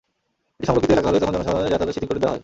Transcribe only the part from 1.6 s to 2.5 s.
যাতায়াতও শিথিল করে দেওয়া হয়।